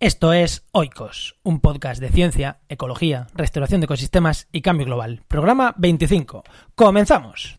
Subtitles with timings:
[0.00, 5.24] Esto es Oikos, un podcast de ciencia, ecología, restauración de ecosistemas y cambio global.
[5.26, 6.44] Programa 25.
[6.76, 7.56] ¡Comenzamos!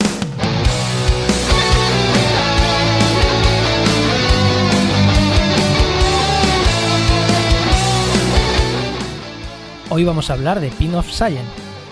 [9.90, 11.44] Hoy vamos a hablar de Pin of Science,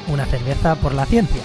[0.07, 1.43] una cerveza por la ciencia.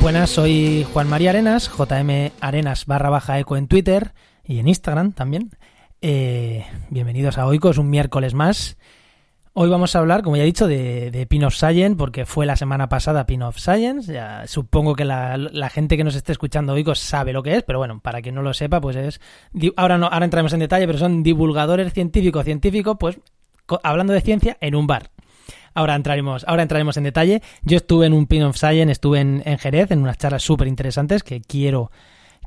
[0.00, 4.12] Buenas, soy Juan María Arenas, JM Arenas barra baja eco en Twitter
[4.44, 5.50] y en Instagram también.
[6.00, 8.78] Eh, bienvenidos a Oikos, un miércoles más.
[9.54, 12.46] Hoy vamos a hablar, como ya he dicho, de, de Pin of Science, porque fue
[12.46, 14.14] la semana pasada Pin of Science.
[14.46, 17.80] Supongo que la, la, gente que nos esté escuchando Oikos sabe lo que es, pero
[17.80, 19.20] bueno, para quien no lo sepa, pues es.
[19.76, 23.18] Ahora, no, ahora entraremos en detalle, pero son divulgadores científicos, científicos, pues
[23.82, 25.10] hablando de ciencia en un bar.
[25.78, 27.40] Ahora entraremos, ahora entraremos en detalle.
[27.62, 30.66] Yo estuve en un Pin of Science, estuve en, en Jerez, en unas charlas súper
[30.66, 31.92] interesantes que quiero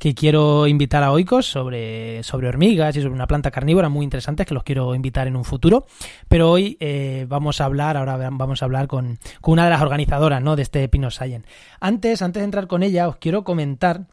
[0.02, 4.46] que quiero invitar a Oikos sobre, sobre hormigas y sobre una planta carnívora muy interesante
[4.46, 5.86] que los quiero invitar en un futuro.
[6.28, 9.82] Pero hoy eh, vamos a hablar, ahora vamos a hablar con, con una de las
[9.82, 10.58] organizadoras ¿no?
[10.58, 11.48] de este Pino Science.
[11.80, 14.08] Antes, antes de entrar con ella, os quiero comentar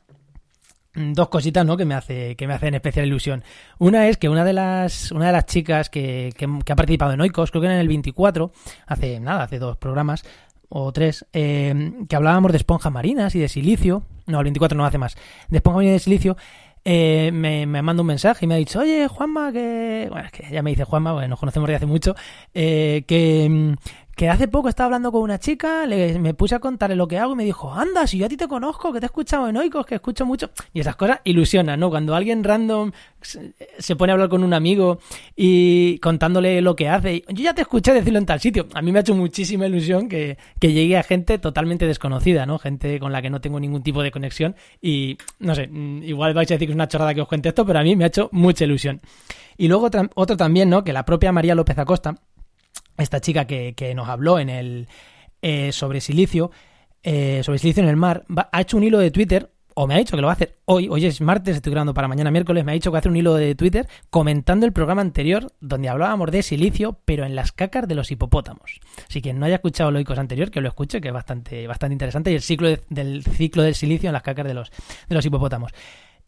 [1.14, 1.76] dos cositas ¿no?
[1.76, 3.44] que me hace que me hacen especial ilusión
[3.78, 7.20] una es que una de las una de las chicas que, que, ha participado en
[7.20, 8.52] Oikos creo que en el 24
[8.86, 10.24] hace nada hace dos programas
[10.68, 14.02] o tres, eh, que hablábamos de esponjas marinas y de silicio.
[14.26, 15.16] No, el 24 no hace más.
[15.48, 16.36] De esponja marina y de silicio.
[16.84, 20.06] Eh, me, me manda un mensaje y me ha dicho, oye, Juanma, que...
[20.10, 22.14] Bueno, es que ya me dice Juanma, bueno, nos conocemos de hace mucho,
[22.54, 23.74] eh, que,
[24.18, 27.18] que hace poco estaba hablando con una chica, le, me puse a contarle lo que
[27.18, 29.48] hago y me dijo, anda, si yo a ti te conozco, que te he escuchado
[29.48, 30.50] en Oikos, que escucho mucho.
[30.72, 31.88] Y esas cosas ilusionan, ¿no?
[31.88, 32.90] Cuando alguien random
[33.22, 34.98] se pone a hablar con un amigo
[35.36, 38.66] y contándole lo que hace, yo ya te escuché decirlo en tal sitio.
[38.74, 42.58] A mí me ha hecho muchísima ilusión que, que llegue a gente totalmente desconocida, ¿no?
[42.58, 45.70] Gente con la que no tengo ningún tipo de conexión y, no sé,
[46.02, 47.94] igual vais a decir que es una chorrada que os cuente esto, pero a mí
[47.94, 49.00] me ha hecho mucha ilusión.
[49.56, 50.82] Y luego otro también, ¿no?
[50.82, 52.16] Que la propia María López Acosta,
[52.98, 54.88] esta chica que, que nos habló en el
[55.42, 56.50] eh, sobre silicio,
[57.02, 59.94] eh, sobre silicio en el mar, va, ha hecho un hilo de Twitter, o me
[59.94, 62.32] ha dicho que lo va a hacer hoy, hoy es martes, estoy grabando para mañana
[62.32, 65.88] miércoles, me ha dicho que hacer un hilo de Twitter comentando el programa anterior donde
[65.88, 68.80] hablábamos de silicio, pero en las cacas de los hipopótamos.
[69.08, 72.32] Así que no haya escuchado Oikos anterior, que lo escuche, que es bastante, bastante interesante,
[72.32, 74.72] y el ciclo de, del ciclo del silicio en las cacas de los,
[75.08, 75.72] de los hipopótamos.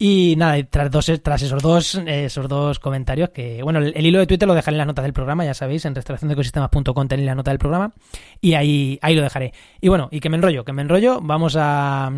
[0.03, 4.17] Y nada, tras, dos, tras esos dos esos dos comentarios, que bueno, el, el, hilo
[4.17, 7.35] de Twitter lo dejaré en las notas del programa, ya sabéis, en restauraciondeecosistemas.com tenéis la
[7.35, 7.93] nota del programa,
[8.41, 9.53] y ahí, ahí lo dejaré.
[9.79, 12.11] Y bueno, y que me enrollo, que me enrollo, vamos a...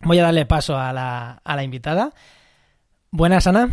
[0.00, 2.12] Voy a darle paso a la, a la invitada.
[3.10, 3.70] Buenas, Ana.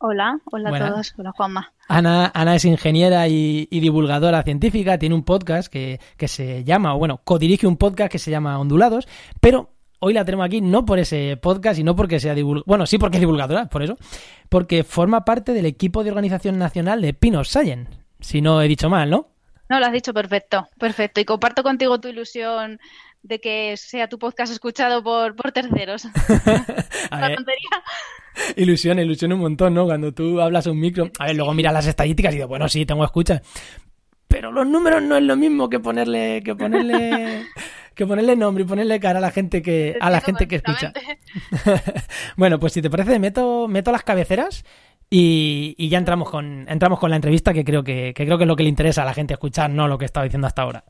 [0.00, 0.90] Hola, hola Buenas.
[0.90, 1.72] a todos, hola Juanma.
[1.88, 6.94] Ana, Ana es ingeniera y, y, divulgadora científica, tiene un podcast que, que se llama,
[6.94, 9.08] o bueno, codirige un podcast que se llama Ondulados,
[9.40, 9.70] pero
[10.04, 12.98] hoy la tenemos aquí no por ese podcast y no porque sea divulgadora, bueno, sí
[12.98, 13.96] porque es divulgadora, por eso,
[14.50, 18.90] porque forma parte del equipo de organización nacional de Pinos Science, si no he dicho
[18.90, 19.30] mal, ¿no?
[19.70, 21.22] No, lo has dicho perfecto, perfecto.
[21.22, 22.78] Y comparto contigo tu ilusión
[23.22, 26.04] de que sea tu podcast escuchado por, por terceros.
[27.10, 27.82] La tontería.
[28.56, 29.86] Ilusión, ilusión un montón, ¿no?
[29.86, 31.10] Cuando tú hablas a un micro.
[31.18, 33.40] A ver, luego miras las estadísticas y dices, bueno, sí, tengo escuchas.
[34.28, 37.46] Pero los números no es lo mismo que ponerle, que ponerle,
[37.94, 40.92] que ponerle nombre y ponerle cara a la gente que, a la gente que escucha.
[42.36, 44.64] bueno, pues si te parece, meto, meto las cabeceras
[45.10, 48.44] y, y, ya entramos con, entramos con la entrevista que creo que, que creo que
[48.44, 50.46] es lo que le interesa a la gente escuchar, no lo que he estado diciendo
[50.46, 50.84] hasta ahora.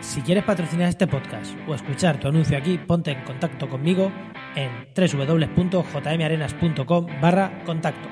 [0.00, 4.10] Si quieres patrocinar este podcast o escuchar tu anuncio aquí, ponte en contacto conmigo
[4.56, 8.08] en www.jmarenas.com barra contacto.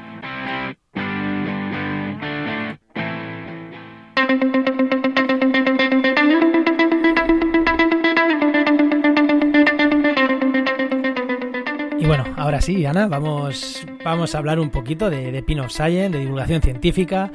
[12.08, 16.08] Bueno, ahora sí, Ana, vamos, vamos a hablar un poquito de, de Pin of Science,
[16.08, 17.30] de divulgación científica,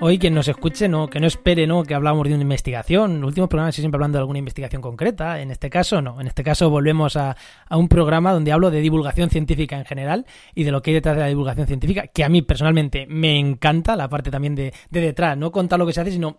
[0.00, 1.82] Hoy quien nos escuche, no, que no espere ¿no?
[1.82, 3.16] que hablamos de una investigación.
[3.16, 5.40] En los últimos programas siempre hablando de alguna investigación concreta.
[5.40, 6.20] En este caso, no.
[6.20, 7.36] En este caso volvemos a,
[7.68, 10.24] a, un programa donde hablo de divulgación científica en general
[10.54, 13.40] y de lo que hay detrás de la divulgación científica, que a mí personalmente me
[13.40, 15.36] encanta, la parte también de, de detrás.
[15.36, 16.38] No contar lo que se hace, sino...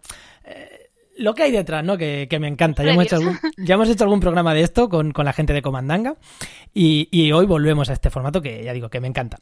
[1.19, 1.97] Lo que hay detrás, ¿no?
[1.97, 2.81] Que, que me encanta.
[2.81, 5.51] Ya hemos, hecho algún, ya hemos hecho algún programa de esto con, con la gente
[5.51, 6.15] de Comandanga
[6.73, 9.37] y, y hoy volvemos a este formato que ya digo que me encanta.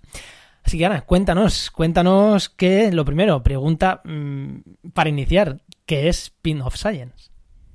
[0.64, 4.58] Así que Ana, cuéntanos, cuéntanos qué, lo primero, pregunta mmm,
[4.92, 7.30] para iniciar, ¿qué es Pin of Science?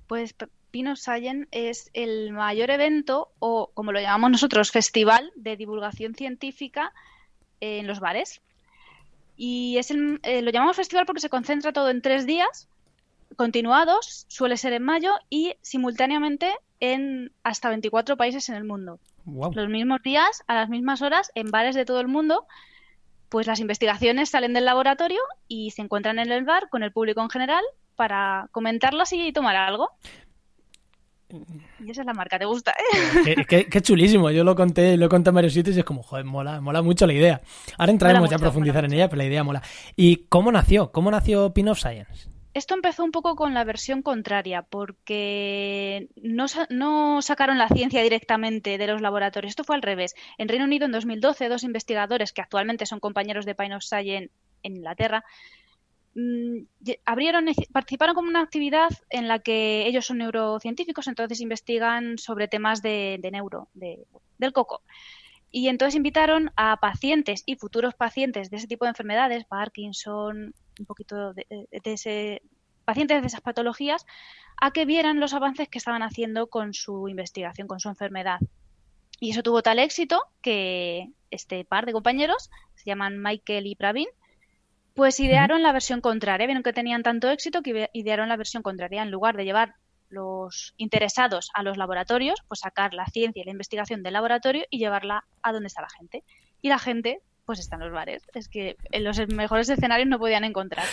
[0.09, 0.35] Pues
[0.73, 6.15] Pin of Science es el mayor evento, o como lo llamamos nosotros, festival de divulgación
[6.15, 6.93] científica
[7.61, 8.43] en los bares.
[9.37, 12.69] Y es el, eh, lo llamamos festival porque se concentra todo en tres días
[13.37, 18.99] continuados, suele ser en mayo y simultáneamente en hasta 24 países en el mundo.
[19.27, 22.45] Los mismos días, a las mismas horas, en bares de todo el mundo,
[23.29, 27.23] pues las investigaciones salen del laboratorio y se encuentran en el bar con el público
[27.23, 27.65] en general
[27.95, 29.91] para comentarlas y tomar algo.
[31.85, 32.75] Y esa es la marca, ¿te gusta?
[33.27, 33.47] Eh?
[33.47, 36.61] Qué, chulísimo, yo lo conté, lo conté en varios sitios y es como, joder, mola,
[36.61, 37.41] mola mucho la idea.
[37.79, 39.63] Ahora entraremos ya a profundizar en ella, pero la idea mola.
[39.97, 40.91] ¿Y cómo nació?
[40.93, 42.32] ¿Cómo nació Pin of Science?
[42.55, 48.79] Esto empezó un poco con la versión contraria, porque no, no, sacaron la ciencia directamente
[48.79, 49.51] de los laboratorios.
[49.51, 50.15] Esto fue al revés.
[50.39, 54.31] En Reino Unido, en 2012, dos investigadores que actualmente son compañeros de Pine of Science
[54.63, 55.25] en Inglaterra
[56.15, 56.65] Mm,
[57.73, 63.19] participaron como una actividad en la que ellos son neurocientíficos, entonces investigan sobre temas de,
[63.33, 64.83] neuro, del coco.
[65.53, 70.87] Y entonces invitaron a pacientes y futuros pacientes de ese tipo de enfermedades, Parkinson, un
[70.87, 71.47] poquito de,
[71.85, 72.41] ese,
[72.87, 74.07] pacientes de esas patologías,
[74.57, 78.41] a que vieran los avances que estaban haciendo con su investigación, con su enfermedad.
[79.21, 84.09] Y eso tuvo tal éxito que este par de compañeros, se llaman Michael y Pravin,
[84.95, 86.47] pues idearon la versión contraria.
[86.47, 89.03] Vieron que tenían tanto éxito que idearon la versión contraria.
[89.03, 89.75] En lugar de llevar
[90.13, 94.79] los interesados a los laboratorios, pues sacar la ciencia y la investigación del laboratorio y
[94.79, 96.23] llevarla a donde está la gente.
[96.61, 98.23] Y la gente, pues está en los bares.
[98.35, 100.87] Es que en los mejores escenarios no podían encontrar.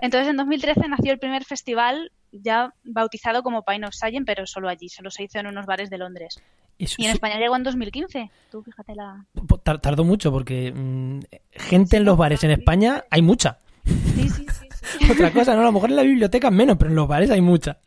[0.00, 4.68] Entonces en 2013 nació el primer festival ya bautizado como Pine of Science, pero solo
[4.68, 6.40] allí, solo se hizo en unos bares de Londres.
[6.78, 8.30] Y, en España llegó en 2015.
[8.50, 9.26] Tú fíjate la...
[9.82, 11.20] Tardó mucho porque mm,
[11.52, 13.58] gente en los bares en España hay mucha.
[13.84, 14.68] Sí, sí, sí,
[15.12, 15.60] Otra cosa, ¿no?
[15.60, 17.78] A lo mejor en la biblioteca menos, pero en los bares hay mucha.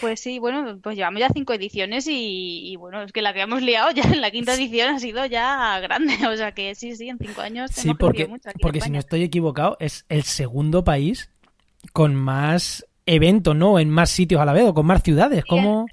[0.00, 3.62] Pues sí, bueno, pues llevamos ya cinco ediciones y, bueno, es que la que hemos
[3.62, 7.08] liado ya en la quinta edición ha sido ya grande, o sea que sí, sí,
[7.08, 11.30] en cinco años sí, porque, mucho porque si no estoy equivocado es el segundo país
[11.92, 13.78] con más evento, ¿no?
[13.78, 15.44] En más sitios a la vez o con más ciudades.
[15.44, 15.86] ¿Cómo?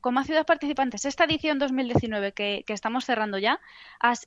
[0.00, 1.04] con más ciudades participantes.
[1.04, 3.60] Esta edición 2019 que, que estamos cerrando ya,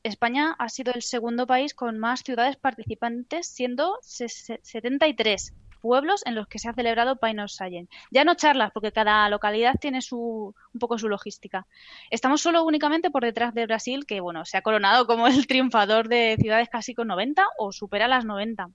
[0.04, 6.48] España ha sido el segundo país con más ciudades participantes, siendo 73 pueblos en los
[6.48, 7.92] que se ha celebrado Pine Science.
[8.12, 11.66] Ya no charlas, porque cada localidad tiene su, un poco su logística.
[12.10, 16.08] Estamos solo únicamente por detrás de Brasil, que bueno, se ha coronado como el triunfador
[16.08, 18.70] de ciudades casi con 90 o supera las 90.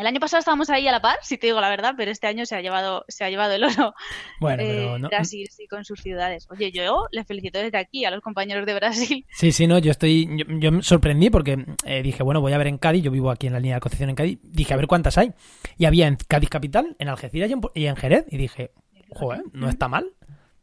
[0.00, 2.26] El año pasado estábamos ahí a la par, si te digo la verdad, pero este
[2.26, 3.94] año se ha llevado, se ha llevado el oro
[4.40, 6.48] bueno, pero eh, Brasil sí, con sus ciudades.
[6.50, 9.26] Oye, yo les felicito desde aquí a los compañeros de Brasil.
[9.40, 12.68] Sí, sí, no, yo estoy, yo, me sorprendí porque eh, dije, bueno, voy a ver
[12.68, 14.86] en Cádiz, yo vivo aquí en la línea de Concepción en Cádiz, dije a ver
[14.86, 15.32] cuántas hay.
[15.76, 18.70] Y había en Cádiz capital, en Algeciras y en, Jerez, y dije,
[19.10, 20.12] joder, no está mal.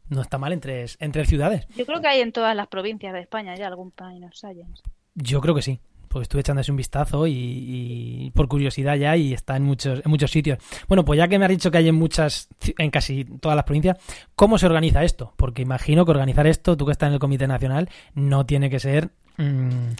[0.08, 1.68] No está mal entre, entre ciudades.
[1.76, 4.82] Yo creo que hay en todas las provincias de España ya algún Pine Science.
[5.14, 5.80] Yo creo que sí
[6.18, 10.32] pues estuve echando un vistazo y, por curiosidad ya y está en muchos en muchos
[10.32, 10.58] sitios.
[10.88, 13.64] Bueno, pues ya que me has dicho que hay en muchas en casi todas las
[13.64, 13.98] provincias,
[14.34, 15.32] ¿cómo se organiza esto?
[15.36, 18.80] Porque imagino que organizar esto, tú que estás en el Comité Nacional, no tiene que
[18.80, 19.90] ser mm,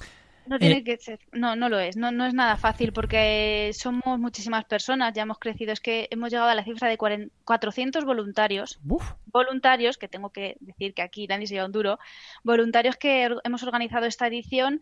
[0.48, 3.70] no tiene eh, que ser, no, no lo es, no, no es nada fácil porque
[3.74, 8.04] somos muchísimas personas, ya hemos crecido, es que hemos llegado a la cifra de 400
[8.04, 8.80] voluntarios,
[9.26, 11.98] voluntarios, que tengo que decir que aquí nadie se lleva un duro,
[12.42, 14.80] voluntarios que hemos organizado esta edición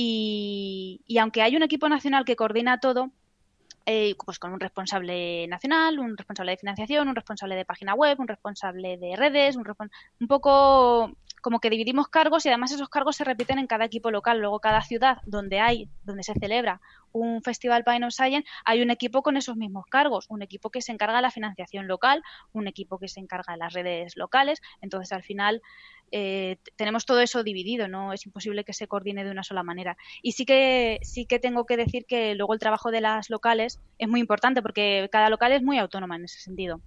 [0.00, 3.10] y, aunque hay un equipo nacional que coordina todo,
[3.84, 8.20] eh, pues con un responsable nacional, un responsable de financiación, un responsable de página web,
[8.20, 9.64] un responsable de redes, un,
[10.20, 11.16] un poco
[11.48, 14.38] como que dividimos cargos y además esos cargos se repiten en cada equipo local.
[14.38, 18.90] Luego cada ciudad donde hay, donde se celebra un festival Pine of Science, hay un
[18.90, 22.68] equipo con esos mismos cargos, un equipo que se encarga de la financiación local, un
[22.68, 24.60] equipo que se encarga de las redes locales.
[24.82, 25.62] Entonces al final
[26.12, 29.96] eh, tenemos todo eso dividido, no es imposible que se coordine de una sola manera.
[30.20, 33.80] Y sí que sí que tengo que decir que luego el trabajo de las locales
[33.96, 36.82] es muy importante porque cada local es muy autónoma en ese sentido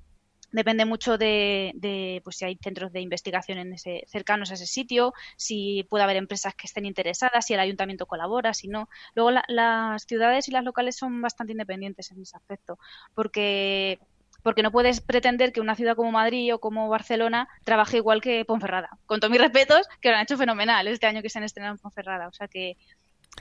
[0.51, 5.13] depende mucho de, pues si hay centros de investigación en ese, cercanos a ese sitio,
[5.37, 8.89] si puede haber empresas que estén interesadas, si el ayuntamiento colabora, si no.
[9.15, 12.77] Luego las ciudades y las locales son bastante independientes en ese aspecto,
[13.13, 13.99] porque
[14.43, 18.43] porque no puedes pretender que una ciudad como Madrid o como Barcelona trabaje igual que
[18.45, 18.89] Ponferrada.
[19.05, 21.75] Con todos mis respetos, que lo han hecho fenomenal este año que se han estrenado
[21.75, 22.27] en Ponferrada.
[22.27, 22.75] O sea que.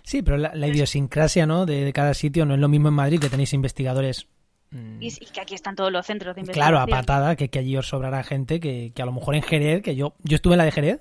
[0.05, 1.67] Sí, pero la, idiosincrasia ¿no?
[1.67, 4.29] de, cada sitio no es lo mismo en Madrid, que tenéis investigadores
[4.71, 5.03] Mm.
[5.03, 6.75] Y, que aquí están todos los centros de investigación.
[6.75, 9.83] Claro, a patada, que, que allí os sobrará gente, que, a lo mejor en Jerez,
[9.83, 11.01] que yo, yo estuve en la de Jerez,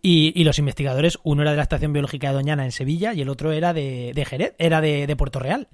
[0.00, 3.30] y, los investigadores, uno era de la Estación Biológica de Doñana en Sevilla y el
[3.30, 5.68] otro era de, Jerez, era de, Puerto Real.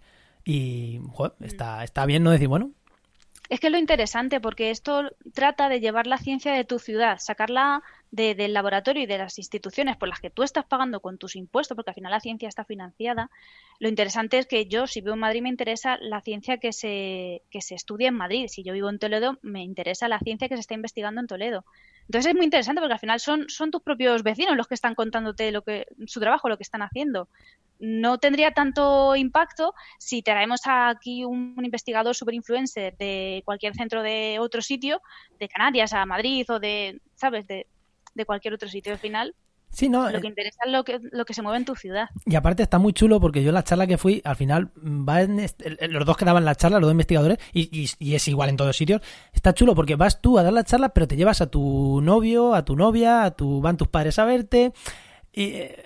[0.44, 1.44] Y joder, mm.
[1.44, 2.70] está, está bien no decir, bueno,
[3.50, 7.18] Es que es lo interesante, porque esto trata de llevar la ciencia de tu ciudad,
[7.18, 11.34] sacarla del laboratorio y de las instituciones por las que tú estás pagando con tus
[11.34, 13.28] impuestos, porque al final la ciencia está financiada.
[13.80, 17.42] Lo interesante es que yo, si vivo en Madrid, me interesa la ciencia que se,
[17.50, 18.46] que se estudia en Madrid.
[18.46, 21.64] Si yo vivo en Toledo, me interesa la ciencia que se está investigando en Toledo.
[22.02, 24.94] Entonces es muy interesante porque al final son, son tus propios vecinos los que están
[24.94, 27.28] contándote lo que, su trabajo, lo que están haciendo
[27.80, 34.38] no tendría tanto impacto si traemos aquí un, investigador super influencer de cualquier centro de
[34.38, 35.00] otro sitio,
[35.38, 37.66] de Canarias a Madrid o de, ¿sabes?, de,
[38.26, 39.34] cualquier otro sitio al final.
[39.70, 41.74] Sí, no, lo que eh, interesa es lo que, lo que se mueve en tu
[41.74, 42.10] ciudad.
[42.26, 45.22] Y aparte está muy chulo porque yo en la charla que fui, al final, va
[45.22, 48.76] los dos que daban la charla, los dos investigadores, y, y, es igual en todos
[48.76, 49.00] sitios,
[49.32, 52.54] está chulo porque vas tú a dar la charla, pero te llevas a tu novio,
[52.54, 54.74] a tu novia, a tu, van tus padres a verte.
[55.32, 55.84] Y, eh,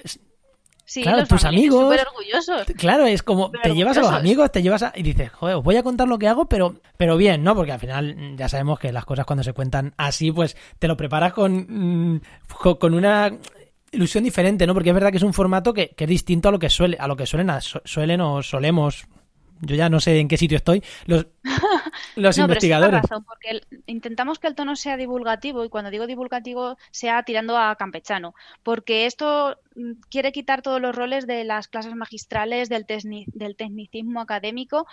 [0.85, 1.97] Sí, claro, tus amigos.
[2.77, 4.93] Claro, es como te llevas a los amigos, te llevas a.
[4.95, 7.55] Y dices, joder, os voy a contar lo que hago, pero, pero bien, ¿no?
[7.55, 10.87] Porque al final mm, ya sabemos que las cosas cuando se cuentan así, pues te
[10.87, 11.67] lo preparas con,
[12.15, 12.21] mm,
[12.79, 13.33] con una
[13.93, 14.75] ilusión diferente, ¿no?
[14.75, 16.99] Porque es verdad que es un formato que, que es distinto a lo que suele,
[17.01, 17.51] a lo que suelen,
[17.85, 19.07] suelen o solemos
[19.61, 21.27] yo ya no sé en qué sitio estoy, los,
[22.17, 23.03] los investigadores.
[23.03, 27.77] razón, porque intentamos que el tono sea divulgativo y cuando digo divulgativo sea tirando a
[27.77, 33.57] campechano, porque esto mm, quiere quitar todos los roles de las clases magistrales, del, del
[33.57, 34.87] tecnicismo académico,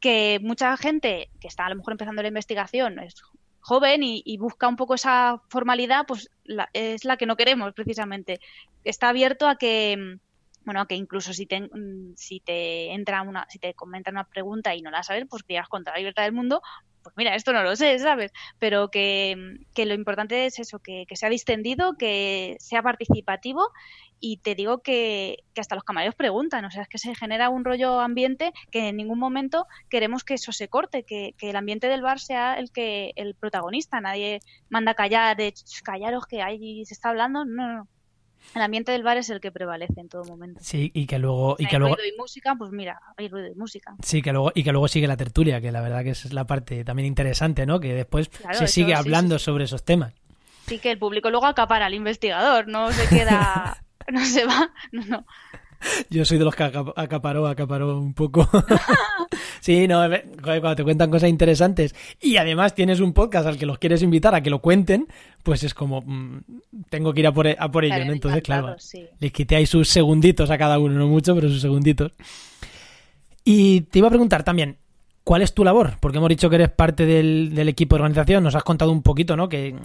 [0.00, 3.14] que mucha gente que está a lo mejor empezando la investigación es
[3.60, 6.30] joven y, busca un poco esa formalidad, pues
[6.72, 8.40] es la que no queremos precisamente.
[8.84, 10.18] Está abierto a que mm,
[10.64, 14.74] bueno, que incluso si te, mm, si te entra una, si te comentan una pregunta
[14.74, 16.62] y no la sabes, pues digas contra la libertad del mundo,
[17.02, 18.32] pues mira, esto no lo sé, ¿sabes?
[18.58, 23.70] Pero que, que lo importante es eso, que, que, sea distendido, que sea participativo
[24.20, 27.48] y te digo que, que, hasta los camareros preguntan, o sea, es que se genera
[27.48, 31.56] un rollo ambiente que en ningún momento queremos que eso se corte, que, que el
[31.56, 36.84] ambiente del bar sea el que el protagonista, nadie manda callar, de callaros que ahí
[36.84, 37.88] se está hablando, no, no, no
[38.54, 40.60] el ambiente del bar es el que prevalece en todo momento.
[40.62, 41.56] Sí, y que luego...
[41.58, 41.94] Y que luego...
[41.94, 43.94] ruido y música, pues mira, hay ruido y música.
[44.02, 46.46] Sí, que luego, y que luego sigue la tertulia, que la verdad que es la
[46.46, 47.80] parte también interesante, ¿no?
[47.80, 50.14] Que después se sigue hablando sobre esos temas.
[50.66, 53.82] Sí, que el público luego acapara al investigador, no se queda...
[54.10, 55.26] no se va, no, no.
[56.10, 58.48] Yo soy de los que acaparó, acaparó un poco.
[59.60, 60.08] sí, no,
[60.42, 64.34] cuando te cuentan cosas interesantes y además tienes un podcast al que los quieres invitar
[64.34, 65.06] a que lo cuenten,
[65.42, 66.40] pues es como, mm,
[66.88, 68.12] tengo que ir a por, a por ello, ¿no?
[68.12, 68.76] Entonces, claro,
[69.18, 72.12] les quité ahí sus segunditos a cada uno, no mucho, pero sus segunditos.
[73.44, 74.76] Y te iba a preguntar también,
[75.30, 75.96] ¿Cuál es tu labor?
[76.00, 79.36] Porque hemos dicho que eres parte del, equipo de organización, nos has contado un poquito,
[79.36, 79.48] ¿no?
[79.48, 79.76] Que,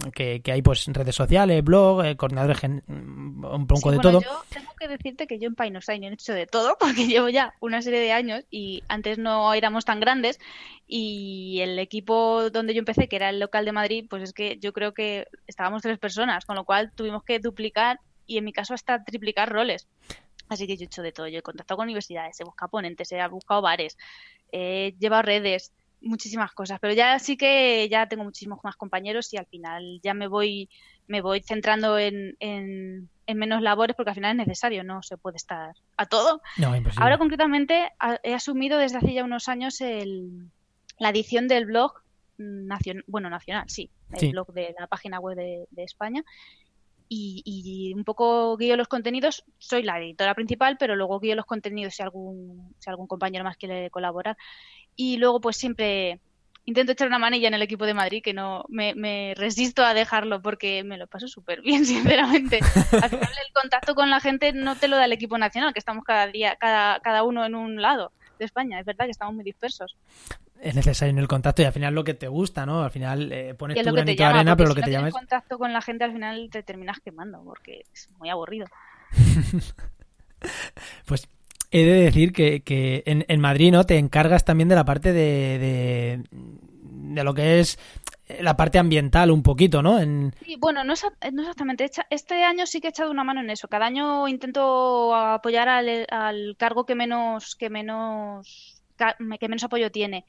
[0.44, 4.22] hay pues redes sociales, blog, eh, coordinadores, un poco de todo.
[4.22, 7.54] Yo tengo que decirte que yo en Painosign he hecho de todo, porque llevo ya
[7.60, 10.40] una serie de años y antes no éramos tan grandes
[10.88, 14.58] y el equipo donde yo empecé, que era el local de Madrid, pues es que
[14.58, 18.52] yo creo que estábamos tres personas, con lo cual tuvimos que duplicar y en mi
[18.52, 19.86] caso hasta triplicar roles.
[20.48, 21.28] Así que yo he hecho de todo.
[21.28, 23.96] Yo he contactado con universidades, he buscado ponentes, he buscado bares,
[24.52, 26.78] he llevado redes, muchísimas cosas.
[26.80, 30.68] Pero ya sí que ya tengo muchísimos más compañeros y al final ya me voy,
[31.06, 35.36] me voy centrando en, en, menos labores porque al final es necesario, no se puede
[35.36, 36.40] estar a todo.
[36.96, 37.90] Ahora concretamente
[38.22, 40.48] he asumido desde hace ya unos años el,
[40.98, 41.92] la edición del blog
[42.38, 46.22] nacional, bueno, nacional, sí, el blog de la página web de, de España
[47.08, 49.44] y, un poco guío los contenidos.
[49.58, 53.56] Soy la editora principal, pero luego guío los contenidos si algún, si algún compañero más
[53.56, 54.36] quiere colaborar.
[54.94, 56.20] Y luego, pues siempre
[56.64, 60.42] intento echar una manilla en el equipo de Madrid, que no me, resisto a dejarlo
[60.42, 62.60] porque me lo paso súper bien, sinceramente.
[62.92, 65.78] Al final, el contacto con la gente no te lo da el equipo nacional, que
[65.78, 68.80] estamos cada día, cada, cada uno en un lado de España.
[68.80, 69.96] Es verdad que estamos muy dispersos
[70.60, 72.82] es necesario en el contacto y al final lo que te gusta, ¿no?
[72.82, 75.14] Al final eh, pones tu granito de arena, pero lo que te llama es...
[75.14, 78.66] contacto con la gente al final te terminas quemando porque es muy aburrido.
[81.06, 81.28] pues
[81.70, 83.84] he de decir que, que en, en, Madrid, ¿no?
[83.84, 87.78] Te encargas también de la parte de, de, lo que es
[88.40, 89.98] la parte ambiental un poquito, ¿no?
[90.00, 90.34] En...
[90.44, 90.94] Sí, bueno, no,
[91.32, 91.88] no exactamente.
[92.10, 93.68] Este año sí que he echado una mano en eso.
[93.68, 100.24] Cada año intento apoyar al, al cargo que menos, que menos, que menos apoyo tiene.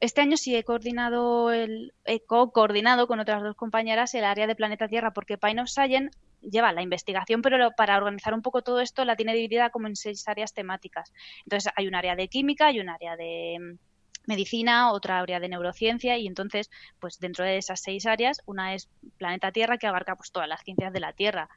[0.00, 4.54] Este año sí he coordinado, el, he co-coordinado con otras dos compañeras el área de
[4.54, 8.80] Planeta Tierra, porque Pine of Science lleva la investigación, pero para organizar un poco todo
[8.80, 11.12] esto la tiene dividida como en seis áreas temáticas.
[11.44, 15.48] Entonces hay un área de química, hay un área de mm, medicina, otra área de
[15.48, 20.14] neurociencia y entonces, pues dentro de esas seis áreas, una es Planeta Tierra que abarca
[20.14, 21.48] pues todas las ciencias de la Tierra,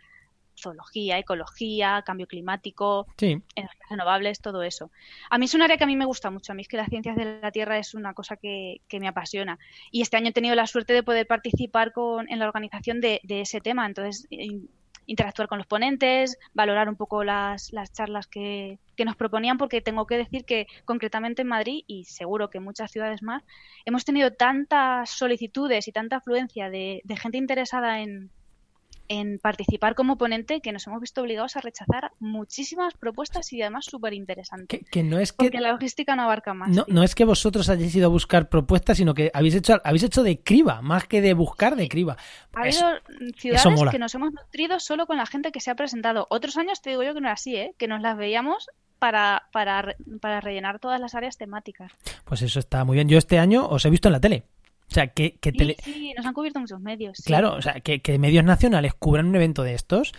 [0.62, 4.91] zoología, ecología, cambio climático, energías renovables, todo eso.
[5.30, 6.77] A mí es un área que a mí me gusta mucho, a mí es que
[6.77, 9.58] las ciencias de la Tierra es una cosa que, me apasiona.
[9.89, 13.20] Y este año he tenido la suerte de poder participar con, en la organización de,
[13.24, 14.27] de ese tema, entonces
[15.12, 19.82] interactuar con los ponentes, valorar un poco las, las charlas que, que, nos proponían, porque
[19.82, 23.44] tengo que decir que concretamente en Madrid y seguro que en muchas ciudades más,
[23.86, 28.32] hemos tenido tantas solicitudes y tanta afluencia de, de gente interesada en,
[29.08, 33.86] en participar como ponente que nos hemos visto obligados a rechazar muchísimas propuestas y además
[33.86, 34.81] súper interesantes.
[34.89, 35.46] Que, no es que...
[35.46, 36.70] Porque la logística no abarca más.
[36.70, 40.03] No, no es que vosotros hayáis ido a buscar propuestas, sino que habéis hecho, habéis
[40.03, 42.17] hecho de criba, más que de buscar de criba.
[42.53, 42.88] Ha habido
[43.38, 46.27] ciudades que nos hemos nutrido solo con la gente que se ha presentado.
[46.29, 47.75] Otros años te digo yo que no era así, ¿eh?
[47.77, 51.91] que nos las veíamos para, para, para rellenar todas las áreas temáticas.
[52.24, 53.10] Pues eso está muy bien.
[53.10, 54.43] Yo este año os he visto en la tele.
[54.91, 57.17] O sea, que, que sí, sí, nos han cubierto muchos medios.
[57.25, 60.12] Claro, o sea, que, que medios nacionales cubran un evento de estos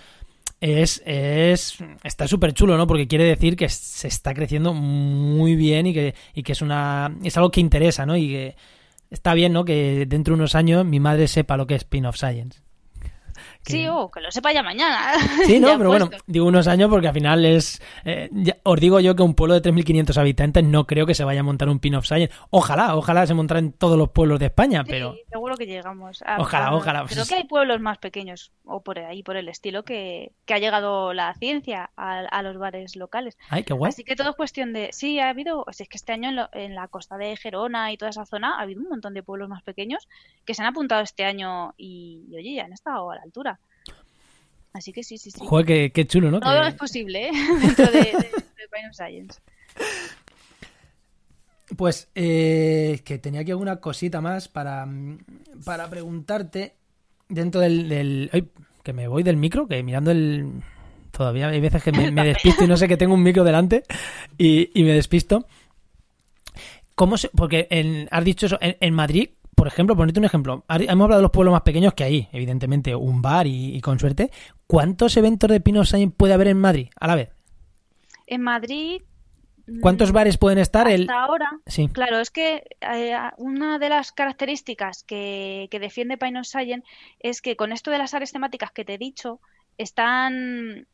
[0.62, 2.87] es, es está súper chulo, ¿no?
[2.87, 7.14] Porque quiere decir que se está creciendo muy bien y que, y que es una
[7.23, 8.17] es algo que interesa, ¿no?
[8.17, 8.57] Y que
[9.11, 9.64] está bien, ¿no?
[9.64, 12.62] Que dentro de unos años mi madre sepa lo que es Spin of Science.
[13.64, 15.12] Sí, o que lo sepa ya mañana.
[15.47, 17.81] Sí, no, pero bueno, digo unos años porque al final es.
[18.04, 18.31] Eh,
[18.62, 21.42] os digo yo que un pueblo de 3.500 habitantes no creo que se vaya a
[21.42, 22.33] montar un pin of science.
[22.50, 25.14] Ojalá, ojalá se montara en todos los pueblos de España, pero.
[25.31, 26.23] seguro que llegamos.
[26.38, 27.04] ojalá, ojalá.
[27.09, 31.14] Creo que hay pueblos más pequeños, o por ahí, por el estilo, que, ha llegado
[31.14, 33.38] la ciencia a, los bares locales.
[33.49, 33.88] Ay, qué guay.
[33.88, 34.90] Así que todo es cuestión de.
[34.92, 35.64] Sí, ha habido.
[35.66, 38.59] O sea, es que este año en, la costa de Gerona y toda esa zona
[38.59, 40.09] ha habido un montón de pueblos más pequeños
[40.45, 43.52] que se han apuntado este año y, y oye, ya han estado a la altura.
[44.73, 45.41] Así que sí, sí, sí.
[45.41, 46.41] Joder, qué, chulo, ¿no?
[46.41, 47.33] Todo es posible, ¿eh?
[47.61, 49.41] Dentro de, de, Science.
[51.76, 54.87] Pues eh, que tenía aquí alguna cosita más para,
[55.64, 56.75] para preguntarte
[57.29, 58.31] dentro del,
[58.83, 60.62] que me voy del micro, que mirando el...
[61.11, 63.85] Todavía hay veces que me, despisto y no sé que tengo un micro delante
[64.38, 65.47] y, me despisto.
[66.95, 67.29] ¿Cómo se...?
[67.29, 70.65] Porque en, has dicho eso, en Madrid por ejemplo, ponerte un ejemplo.
[70.69, 74.31] Hemos hablado de los pueblos más pequeños que hay, evidentemente, un bar y, con suerte.
[74.67, 75.83] ¿Cuántos eventos de Pino
[76.17, 77.31] puede haber en Madrid a la vez?
[78.27, 79.03] En Madrid.
[79.81, 80.89] ¿Cuántos mm, bares pueden estar?
[80.89, 81.89] Hasta ahora, sí.
[81.89, 86.83] claro, es que eh, una de las características que, defiende Pino Science
[87.21, 89.41] es que con esto de las áreas temáticas que te he dicho,
[89.79, 90.87] están.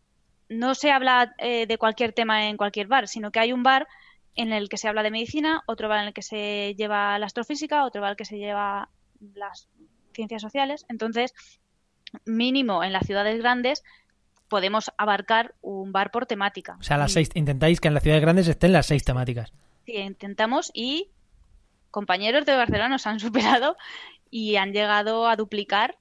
[0.50, 3.86] No se habla eh, de cualquier tema en cualquier bar, sino que hay un bar
[4.34, 7.26] en el que se habla de medicina, otro va en el que se lleva la
[7.26, 8.88] astrofísica, otro va en el que se lleva
[9.34, 9.68] las
[10.14, 10.86] ciencias sociales.
[10.88, 11.34] Entonces,
[12.24, 13.82] mínimo en las ciudades grandes
[14.48, 16.76] podemos abarcar un bar por temática.
[16.80, 19.52] O sea, las seis, intentáis que en las ciudades grandes estén las seis temáticas.
[19.84, 21.10] Sí, intentamos y
[21.90, 23.76] compañeros de Barcelona nos han superado
[24.30, 25.98] y han llegado a duplicar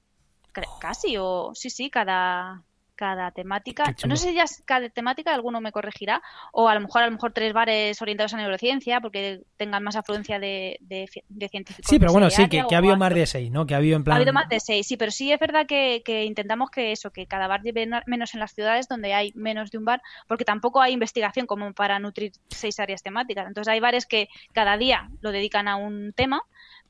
[0.80, 2.64] casi o sí, sí, cada
[2.98, 3.94] cada temática.
[4.08, 7.12] No sé si ya cada temática, alguno me corregirá, o a lo mejor a lo
[7.12, 11.08] mejor tres bares orientados a neurociencia, porque tengan más afluencia de, de,
[11.48, 11.88] científicos.
[11.88, 13.66] Sí, pero bueno, sí, que, ha habido más de seis, ¿no?
[13.66, 14.14] Que ha habido en plan...
[14.14, 17.26] Ha habido más de seis, sí, pero sí es verdad que, intentamos que eso, que
[17.26, 20.82] cada bar lleve menos en las ciudades donde hay menos de un bar, porque tampoco
[20.82, 23.46] hay investigación como para nutrir seis áreas temáticas.
[23.46, 26.42] Entonces hay bares que cada día lo dedican a un tema,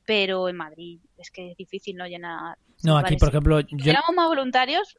[0.05, 2.57] pero en Madrid es que es difícil no llenar.
[2.81, 3.59] No, aquí, por ejemplo.
[3.59, 3.93] Yo...
[4.15, 4.97] más voluntarios,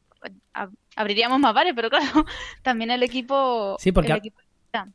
[0.97, 2.25] abriríamos más bares, pero claro,
[2.63, 3.77] también el equipo.
[3.79, 4.21] Sí, porque, a,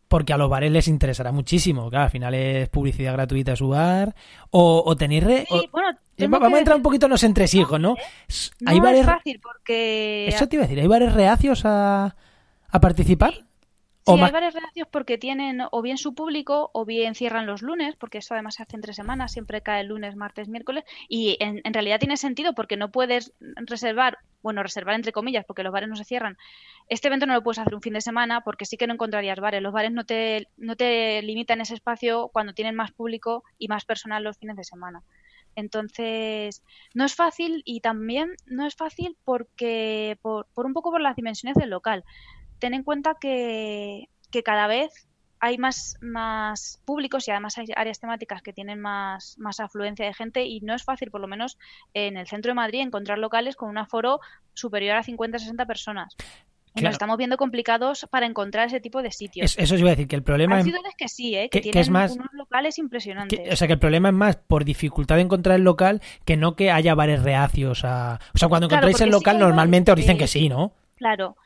[0.08, 1.90] porque a los bares les interesará muchísimo.
[1.90, 4.16] Claro, al final es publicidad gratuita a su bar.
[4.52, 5.24] O, o tenéis.
[6.18, 7.96] vamos a entrar un poquito en los entresijos, ¿no?
[8.66, 9.02] ¿Hay bares...
[9.02, 10.28] es fácil porque.
[10.28, 12.16] Eso te iba a decir, ¿hay bares reacios a,
[12.70, 13.34] a participar?
[13.34, 13.46] Sí,
[14.08, 18.20] hay varias reacciones porque tienen o bien su público o bien cierran los lunes, porque
[18.20, 21.62] eso además se hace en tres semanas, siempre cae el lunes, martes, miércoles, y en,
[21.74, 25.96] realidad tiene sentido porque no puedes reservar, bueno, reservar entre comillas, porque los bares no
[25.96, 26.38] se cierran.
[26.88, 29.40] Este evento no lo puedes hacer un fin de semana porque sí que no encontrarías
[29.40, 29.62] bares.
[29.62, 33.86] Los bares no te, no te limitan ese espacio cuando tienen más público y más
[33.86, 35.02] personal los fines de semana.
[35.56, 36.64] Entonces,
[36.94, 41.16] no es fácil y también no es fácil porque por, por un poco por las
[41.16, 42.04] dimensiones del local
[42.60, 44.10] ten en cuenta que,
[44.44, 45.08] cada vez
[45.40, 50.14] hay más, más públicos y además hay áreas temáticas que tienen más, más afluencia de
[50.14, 51.58] gente y no es fácil, por lo menos
[51.94, 54.20] en el centro de Madrid, encontrar locales con un aforo
[54.54, 56.18] superior a 50-60 personas.
[56.76, 59.56] Y nos estamos viendo complicados para encontrar ese tipo de sitios.
[59.58, 60.58] eso os iba a decir, que el problema...
[60.58, 61.48] Hay ciudades que sí, ¿eh?
[61.50, 63.54] que, tienen unos locales impresionantes.
[63.54, 66.58] o sea, que el problema es más por dificultad de encontrar el local que no
[66.58, 68.20] que haya bares reacios a...
[68.34, 70.74] O sea, cuando encontráis el local normalmente os dicen que sí, ¿no?
[70.98, 71.38] Claro,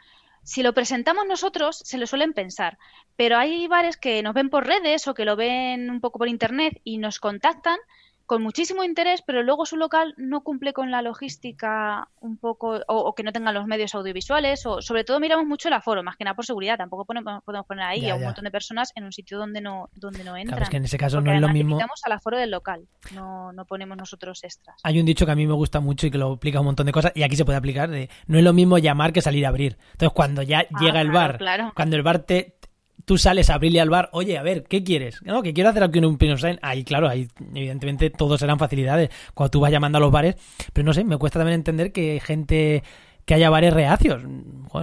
[0.43, 2.77] si lo presentamos nosotros, se lo suelen pensar,
[3.15, 6.27] pero hay bares que nos ven por redes o que lo ven un poco por
[6.27, 7.77] internet y nos contactan
[8.29, 13.15] con muchísimo interés, pero luego su local no cumple con la logística un poco, o,
[13.15, 16.25] que no tengan los medios audiovisuales, o sobre todo miramos mucho el aforo, más que
[16.25, 19.39] nada por seguridad, tampoco podemos poner ahí a un montón de personas en un sitio
[19.39, 20.59] donde no, donde no entran.
[20.59, 21.79] Claro, que en ese caso no es lo mismo.
[21.79, 24.79] al aforo del local, no, no ponemos nosotros extras.
[24.83, 26.85] Hay un dicho que a mí me gusta mucho y que lo aplica un montón
[26.85, 29.47] de cosas, y aquí se puede aplicar, de no es lo mismo llamar que salir
[29.47, 29.79] a abrir.
[29.93, 31.39] Entonces, cuando ya ah, llega el bar,
[31.73, 32.59] cuando el bar te,
[33.09, 35.23] tú sales a abrirle al bar, oye, a ver, ¿qué quieres?
[35.23, 39.49] No, que quiero hacer aquí un pino Ahí, claro, ahí evidentemente todos serán facilidades cuando
[39.49, 40.35] tú vas llamando a los bares,
[40.73, 42.83] pero no sé, me cuesta también entender que hay gente
[43.25, 44.21] que haya bares reacios.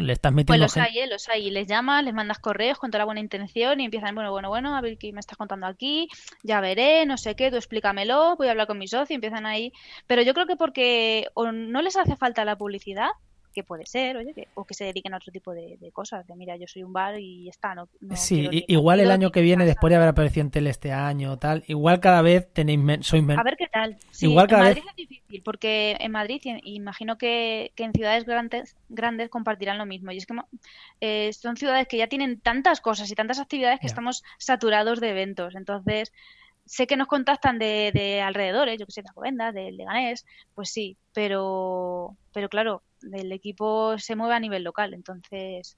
[0.00, 0.66] le estás metiendo.
[0.66, 1.06] Pues los hay, ¿eh?
[1.06, 1.52] los hay.
[1.52, 4.76] Les llamas, les mandas correos con toda la buena intención y empiezan, bueno, bueno, bueno,
[4.76, 6.08] a ver qué me estás contando aquí,
[6.42, 9.46] ya veré, no sé qué, tú explícamelo, voy a hablar con mi socio, y empiezan
[9.46, 9.72] ahí.
[10.08, 13.10] Pero yo creo que porque o no les hace falta la publicidad
[13.56, 16.36] que puede ser, oye, que, o que se dediquen a otro tipo de, cosas, de
[16.36, 19.90] mira, yo soy un bar y está, no, Sí, igual el año que viene, después
[19.90, 23.40] de haber aparecido en tele este año, tal, igual cada vez tenéis sois menos.
[23.40, 23.96] A ver qué tal.
[24.20, 29.30] igual cada en Madrid es difícil, porque en Madrid, imagino que, en ciudades grandes, grandes
[29.30, 30.34] compartirán lo mismo, y es que
[31.00, 35.08] eh, son ciudades que ya tienen tantas cosas y tantas actividades que estamos saturados de
[35.08, 36.12] eventos, entonces
[36.66, 40.70] sé que nos contactan de, de alrededores, yo que sé, de Alcobendas, de Leganés, pues
[40.70, 45.76] sí, pero, pero claro, el equipo se mueve a nivel local, entonces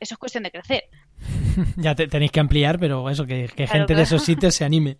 [0.00, 0.84] eso es cuestión de crecer.
[1.76, 4.98] ya tenéis que ampliar, pero eso, que, gente de esos sitios se anime.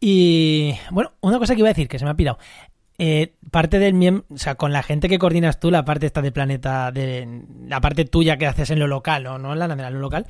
[0.00, 2.38] Y bueno, una cosa que iba a decir, que se me ha pirado.
[2.96, 6.22] Eh, parte del miembro, o sea, con la gente que coordinas tú, la parte esta
[6.22, 9.66] de planeta, de la parte tuya que haces en lo local, o no en la
[9.66, 10.26] en lo local,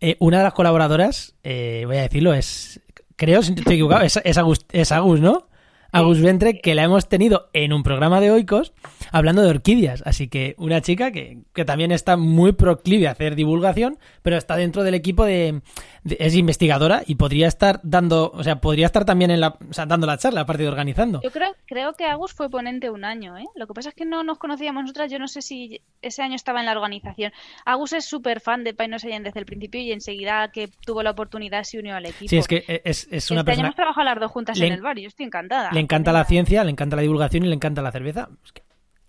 [0.00, 2.80] eh, una de las colaboradoras, eh, voy a decirlo, es,
[3.16, 4.38] creo, si estoy equivocado, es, es,
[4.72, 5.48] es Agus, ¿no?
[5.90, 8.72] Agus Ventre, que la hemos tenido en un programa de Oikos
[9.10, 10.02] hablando de orquídeas.
[10.06, 14.56] Así que una chica que, que también está muy proclive a hacer divulgación, pero está
[14.56, 15.62] dentro del equipo de,
[16.04, 19.86] es investigadora y podría estar dando, o sea, podría estar también en la, o sea,
[19.86, 21.20] dando la charla, aparte de organizando.
[21.22, 23.46] Yo creo, creo que Agus fue ponente un año, ¿eh?
[23.54, 26.34] Lo que pasa es que no nos conocíamos nosotras, yo no sé si ese año
[26.34, 27.32] estaba en la organización.
[27.64, 31.10] Agus es súper fan de Painos Allen desde el principio y enseguida que tuvo la
[31.10, 32.28] oportunidad se unió al equipo.
[32.28, 33.52] Sí, es que es, es una este persona...
[33.52, 35.70] Año hemos trabajado las dos juntas en el bar y yo estoy encantada.
[35.72, 38.28] Le encanta la ciencia, le encanta la divulgación y le encanta la cerveza.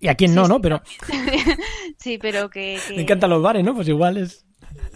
[0.03, 0.59] Y a quién no, ¿no?
[0.59, 0.81] Pero...
[1.97, 3.73] sí, pero que, Le encantan los bares, ¿no?
[3.73, 4.45] Pues igual es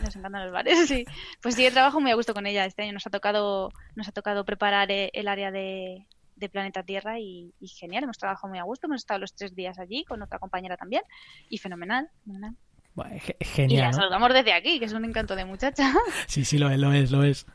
[0.04, 1.06] nos encantan los bares, sí.
[1.42, 2.66] Pues sí, trabajo muy a gusto con ella.
[2.66, 6.06] Este año nos ha tocado, nos ha tocado preparar eh, el área de,
[6.52, 10.04] Planeta Tierra y, genial, hemos trabajado muy a gusto, hemos estado los tres días allí
[10.04, 11.04] con otra compañera también
[11.50, 12.10] y fenomenal.
[13.40, 13.72] genial.
[13.72, 15.94] Y la saludamos desde aquí, que es un encanto de muchacha.
[16.28, 17.46] Sí, sí, lo es, lo es, lo es.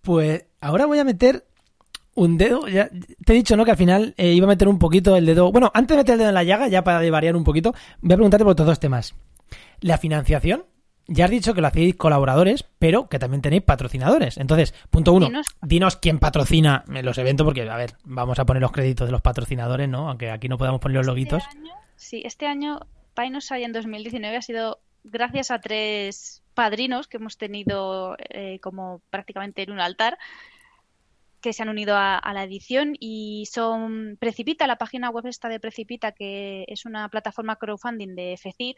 [0.00, 1.44] Pues ahora voy a meter
[2.14, 2.66] un dedo.
[2.68, 2.88] Ya,
[3.24, 3.64] te he dicho, ¿no?
[3.64, 5.52] Que al final eh, iba a meter un poquito el dedo.
[5.52, 8.12] Bueno, antes de meter el dedo en la llaga, ya para variar un poquito, voy
[8.12, 9.14] a preguntarte por todos dos temas.
[9.80, 10.64] La financiación,
[11.06, 14.38] ya has dicho que lo hacéis colaboradores, pero que también tenéis patrocinadores.
[14.38, 15.28] Entonces, punto uno,
[15.62, 19.20] dinos, quién patrocina los eventos, porque, a ver, vamos a poner los créditos de los
[19.20, 20.08] patrocinadores, ¿no?
[20.08, 21.42] Aunque aquí no podamos poner los este loguitos.
[21.96, 22.80] sí, este año
[23.16, 29.72] en 2019 ha sido gracias a tres padrinos que hemos tenido eh, como prácticamente en
[29.72, 30.18] un altar
[31.44, 35.60] que se han unido a, la edición y son Precipita, la página web esta de
[35.60, 38.76] Precipita, que es una plataforma crowdfunding de FECIR,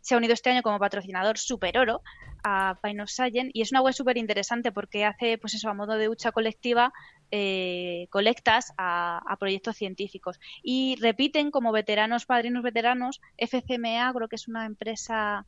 [0.00, 2.02] se ha unido este año como patrocinador Super Oro
[2.44, 5.74] a Pine of Science y es una web súper interesante porque hace, pues eso, a
[5.74, 6.92] modo de hucha colectiva,
[7.32, 10.38] eh, colectas a, a, proyectos científicos.
[10.62, 15.46] Y repiten como veteranos, padrinos veteranos, FCMA, creo que es una empresa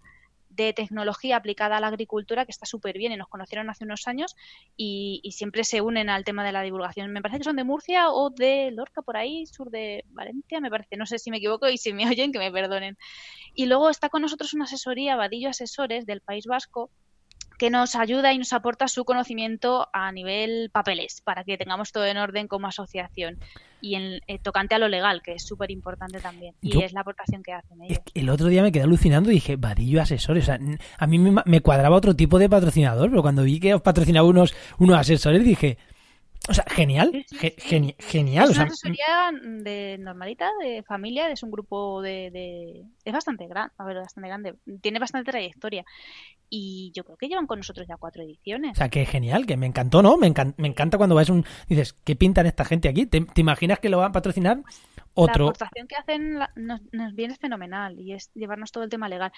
[0.57, 4.07] de tecnología aplicada a la agricultura que está súper bien y nos conocieron hace unos
[4.09, 4.35] años
[4.77, 7.13] y, siempre se unen al tema de la divulgación.
[7.13, 10.71] Me parece que son de Murcia o de Lorca, por ahí, sur de Valencia, me
[10.71, 10.97] parece.
[10.97, 12.97] No sé si me equivoco y si me oyen, que me perdonen.
[13.55, 16.91] Y luego está con nosotros una asesoría, Vadillo Asesores, del País Vasco,
[17.59, 22.07] que nos ayuda y nos aporta su conocimiento a nivel papeles para que tengamos todo
[22.07, 23.39] en orden como asociación
[23.81, 27.01] y en eh, tocante a lo legal que es súper importante también y es la
[27.01, 28.01] aportación que hacen ellos.
[28.15, 32.15] el otro día me quedé alucinando y dije Vadillo asesores a mí me, cuadraba otro
[32.15, 35.79] tipo de patrocinador pero cuando vi que os patrocinaba unos unos asesores dije
[36.49, 37.25] o sea, genial,
[37.99, 38.51] genial.
[38.51, 43.85] Es una asesoría de normalita, de familia, es un grupo de, es bastante grande, a
[43.85, 45.85] ver, bastante grande, tiene bastante trayectoria
[46.49, 48.73] y yo creo que llevan con nosotros ya cuatro ediciones.
[48.73, 50.17] O sea, que genial, que me encantó, ¿no?
[50.17, 53.07] Me, me encanta cuando vas un dices, ¿qué pintan esta gente aquí?
[53.07, 54.63] ¿Te, imaginas que lo van a patrocinar
[55.15, 55.45] otro?
[55.45, 59.33] La aportación que hacen nos, nos viene fenomenal y es llevarnos todo el tema legal.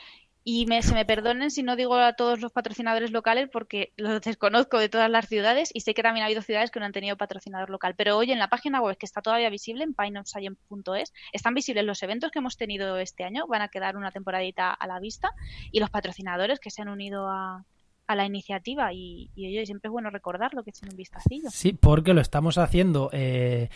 [0.44, 4.20] Y me, se me perdonen si no digo a todos los patrocinadores locales porque los
[4.22, 6.92] desconozco de todas las ciudades y sé que también ha habido ciudades que no han
[6.92, 7.94] tenido patrocinador local.
[7.96, 12.02] Pero hoy en la página web que está todavía visible, en pineofscience.es, están visibles los
[12.02, 15.30] eventos que hemos tenido este año, van a quedar una temporadita a la vista
[15.70, 17.64] y los patrocinadores que se han unido a,
[18.06, 21.50] a la iniciativa y, y siempre es bueno recordarlo, que echen un vistacillo.
[21.50, 23.10] Sí, porque lo estamos haciendo...
[23.12, 23.68] Eh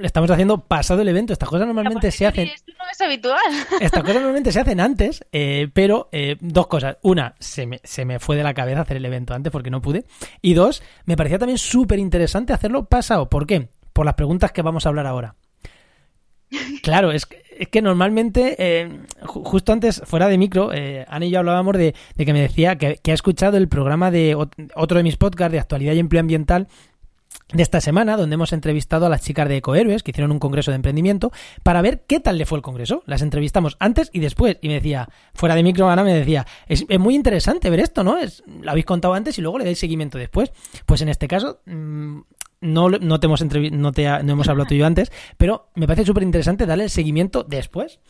[0.00, 1.32] estamos haciendo pasado el evento.
[1.32, 2.48] Estas cosas normalmente se hacen.
[2.48, 3.40] Esto no es habitual.
[3.80, 6.98] Estas cosas normalmente se hacen antes, eh, pero eh, dos cosas.
[7.02, 9.82] Una, se me, se me fue de la cabeza hacer el evento antes porque no
[9.82, 10.04] pude.
[10.42, 13.28] Y dos, me parecía también súper interesante hacerlo pasado.
[13.28, 13.68] ¿Por qué?
[13.92, 15.36] Por las preguntas que vamos a hablar ahora.
[16.82, 20.70] Claro, es que, es que normalmente, eh, justo antes, fuera de micro,
[21.08, 24.36] Ana y yo hablábamos de, que me decía que, que, ha escuchado el programa de
[24.36, 26.68] otro de mis podcasts de actualidad y empleo ambiental
[27.52, 30.70] de esta semana, donde hemos entrevistado a las chicas de Ecohéroes, que hicieron un congreso
[30.70, 31.30] de emprendimiento,
[31.62, 33.02] para ver qué tal le fue el congreso.
[33.06, 36.84] Las entrevistamos antes y después, y me decía, fuera de micro, Ana me decía, es,
[36.98, 38.18] muy interesante ver esto, ¿no?
[38.18, 40.52] Es, lo habéis contado antes y luego le dais seguimiento después.
[40.86, 42.20] Pues en este caso, mm,
[42.60, 45.86] no, no, te hemos no, te no hemos hablado tú y yo antes, pero me
[45.86, 48.00] parece súper interesante darle el seguimiento después.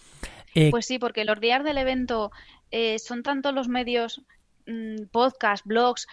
[0.54, 2.30] Eh, pues sí, porque los días del evento
[2.70, 4.22] eh, son tanto los medios
[4.66, 6.06] mm, podcast, blogs,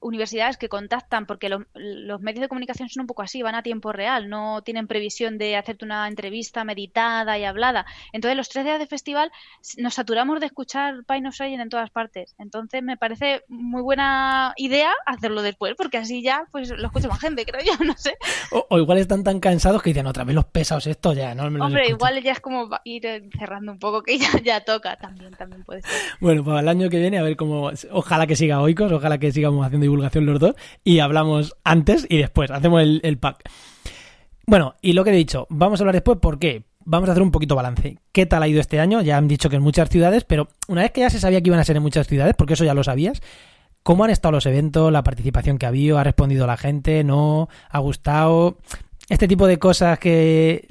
[0.00, 3.92] universidades que contactan, porque los medios de comunicación son un poco así, van a tiempo
[3.92, 7.86] real, no tienen previsión de hacerte una entrevista meditada y hablada.
[8.12, 9.30] Entonces, los tres días de festival
[9.76, 12.34] nos saturamos de escuchar Pine of Science en todas partes.
[12.38, 17.20] Entonces, me parece muy buena idea hacerlo después, porque así ya pues lo escucha más
[17.20, 18.16] gente, creo yo, no sé.
[18.50, 21.44] O, igual están tan cansados que dicen otra vez los pesados esto ya, ¿no?
[21.44, 25.64] Hombre, igual ya es como ir cerrando un poco, que ya, ya toca también, también
[25.64, 25.92] puede ser.
[26.20, 29.32] Bueno, pues al año que viene a ver cómo, ojalá que siga Oikos, ojalá que
[29.32, 30.54] sigamos haciendo divulgación los dos
[30.84, 33.48] y hablamos antes y después, hacemos el, pack.
[34.46, 36.64] Bueno, y lo que he dicho, vamos a hablar después, ¿por qué?
[36.84, 37.98] Vamos a hacer un poquito balance.
[38.12, 39.02] ¿Qué tal ha ido este año?
[39.02, 41.48] Ya han dicho que en muchas ciudades, pero una vez que ya se sabía que
[41.48, 43.20] iban a ser en muchas ciudades, porque eso ya lo sabías,
[43.82, 45.98] ¿cómo han estado los eventos, la participación que ha habido?
[45.98, 47.04] ¿Ha respondido la gente?
[47.04, 47.48] ¿No?
[47.70, 48.58] ¿Ha gustado?
[49.08, 50.66] Este tipo de cosas que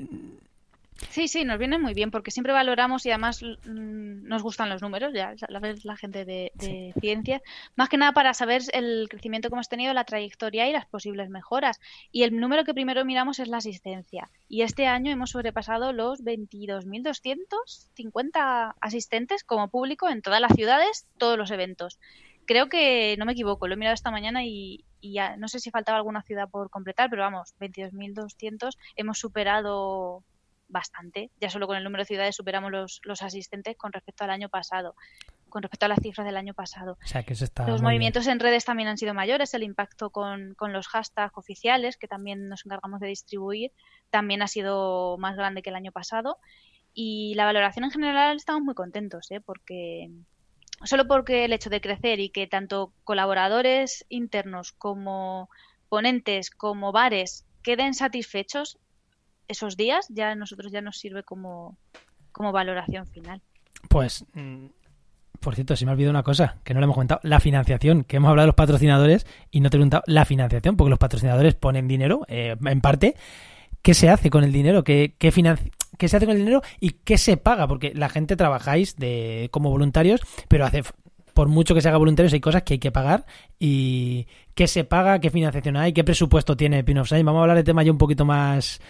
[1.09, 4.81] Sí, sí, nos viene muy bien porque siempre valoramos y además mm, nos gustan los
[4.81, 7.43] números, ya la vez la gente de, de ciencias,
[7.75, 11.29] más que nada para saber el crecimiento que hemos tenido, la trayectoria y las posibles
[11.29, 11.79] mejoras.
[12.11, 14.31] Y el número que primero miramos es la asistencia.
[14.49, 21.37] Y este año hemos sobrepasado los 22.250 asistentes como público en todas las ciudades, todos
[21.37, 21.99] los eventos.
[22.45, 25.59] Creo que no me equivoco, lo he mirado esta mañana y, y ya, no sé
[25.59, 30.23] si faltaba alguna ciudad por completar, pero vamos, 22.200 hemos superado
[30.67, 31.31] bastante.
[31.39, 34.49] Ya solo con el número de ciudades superamos los, los asistentes con respecto al año
[34.49, 34.95] pasado,
[35.49, 36.97] con respecto a las cifras del año pasado.
[37.67, 41.97] los movimientos en redes también han sido mayores, el impacto con, con los hashtags oficiales,
[41.97, 43.71] que también nos encargamos de distribuir,
[44.09, 46.37] también ha sido más grande que el año pasado.
[46.93, 49.39] Y la valoración en general estamos muy contentos, ¿eh?
[49.39, 50.09] porque
[50.83, 55.49] solo porque el hecho de crecer y que tanto colaboradores internos como
[55.89, 58.77] ponentes como bares queden satisfechos
[59.47, 61.77] esos días ya a nosotros ya nos sirve como,
[62.31, 63.41] como valoración final.
[63.89, 64.67] Pues, mm,
[65.39, 68.03] por cierto, si me ha olvidado una cosa que no le hemos comentado, la financiación,
[68.03, 70.99] que hemos hablado de los patrocinadores y no te he preguntado la financiación, porque los
[70.99, 73.15] patrocinadores ponen dinero, eh, en parte.
[73.81, 74.83] ¿Qué se hace con el dinero?
[74.83, 75.31] ¿Qué, qué,
[75.97, 77.67] ¿Qué se hace con el dinero y qué se paga?
[77.67, 80.83] Porque la gente trabajáis de, como voluntarios, pero hace
[81.37, 83.27] por mucho que se haga voluntarios, hay cosas que hay que pagar
[83.59, 87.57] y qué se paga, qué financiación hay, qué presupuesto tiene Pin of Vamos a hablar
[87.57, 88.81] de tema ya un poquito más...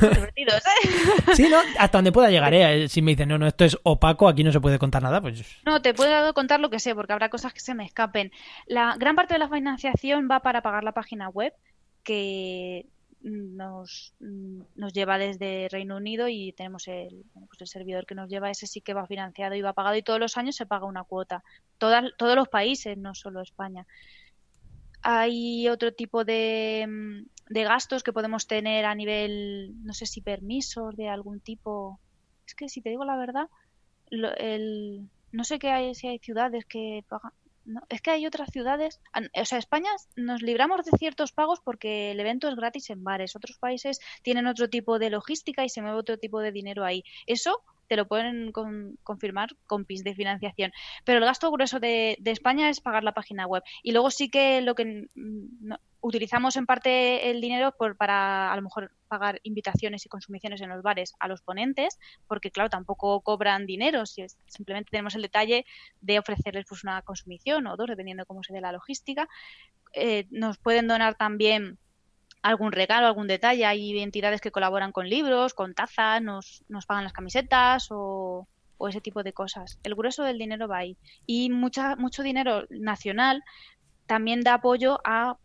[0.00, 0.88] Divertidos, ¿eh?
[1.34, 1.58] sí, ¿no?
[1.78, 2.88] Hasta donde pueda llegar, ¿eh?
[2.88, 5.44] Si me dicen, no, no, esto es opaco, aquí no se puede contar nada, pues...
[5.66, 8.32] No, te puedo contar lo que sé, porque habrá cosas que se me escapen.
[8.64, 11.52] La gran parte de la financiación va para pagar la página web,
[12.04, 12.86] que
[13.22, 18.50] nos, nos lleva desde Reino Unido y tenemos el, pues el servidor que nos lleva,
[18.50, 21.04] ese sí que va financiado y va pagado y todos los años se paga una
[21.04, 21.42] cuota.
[21.78, 23.86] Todas, todos los países, no solo España.
[25.02, 30.96] Hay otro tipo de, de gastos que podemos tener a nivel, no sé si permisos
[30.96, 32.00] de algún tipo.
[32.46, 33.48] Es que si te digo la verdad,
[34.10, 37.32] el, no sé qué hay, si hay ciudades que pagan,
[37.88, 39.00] es que hay otras ciudades,
[39.40, 43.36] o sea, España nos libramos de ciertos pagos porque el evento es gratis en bares.
[43.36, 47.04] Otros países tienen otro tipo de logística y se mueve otro tipo de dinero ahí.
[47.26, 48.52] Eso te lo pueden
[49.02, 50.72] confirmar con PIS de financiación.
[51.04, 53.62] Pero el gasto grueso de, España es pagar la página web.
[53.82, 55.08] Y luego sí que lo que
[56.00, 60.82] utilizamos en parte el dinero para a lo mejor pagar invitaciones y consumiciones en los
[60.82, 65.66] bares a los ponentes, porque claro, tampoco cobran dinero, si simplemente tenemos el detalle
[66.00, 69.28] de ofrecerles pues una consumición o dos, dependiendo cómo se dé la logística.
[69.92, 71.78] Eh, nos pueden donar también
[72.42, 73.64] algún regalo, algún detalle.
[73.64, 78.46] Hay entidades que colaboran con libros, con tazas, nos, nos pagan las camisetas o,
[78.78, 79.78] o, ese tipo de cosas.
[79.82, 80.96] El grueso del dinero va ahí.
[81.26, 83.42] Y mucha, mucho dinero nacional
[84.06, 85.38] también da apoyo a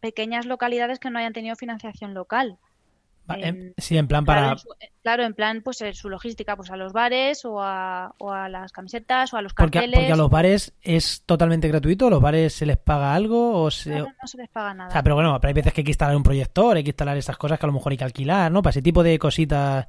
[0.00, 2.58] pequeñas localidades que no hayan tenido financiación local.
[3.78, 4.56] Sí, en plan para...
[5.02, 8.14] Claro, en, plan, pues su logística, pues a los bares o a,
[8.48, 9.98] las camisetas o a los carteles.
[9.98, 13.62] Porque, a los bares es totalmente gratuito, ¿los bares se les paga algo?
[13.62, 14.88] O No, se les paga nada.
[14.88, 17.18] O sea, pero bueno, hay veces que hay que instalar un proyector, hay que instalar
[17.18, 18.62] esas cosas que a lo mejor hay que alquilar, ¿no?
[18.62, 19.86] Para ese tipo de cositas...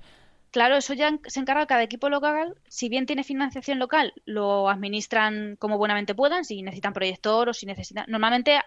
[0.52, 2.56] Claro, eso ya se encarga cada equipo local.
[2.70, 6.46] Si bien tiene financiación local, lo administran como buenamente puedan.
[6.46, 8.06] Si necesitan proyector o si necesitan.
[8.08, 8.62] Normalmente